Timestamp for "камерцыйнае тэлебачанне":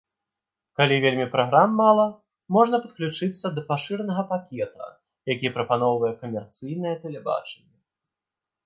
6.25-7.73